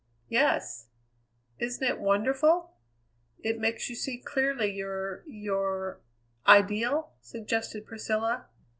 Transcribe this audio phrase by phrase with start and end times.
[0.29, 0.87] "Yes."
[1.59, 2.73] "Isn't it wonderful?
[3.37, 6.01] It makes you see clearly your your"
[6.59, 8.47] "Ideal?" suggested Priscilla.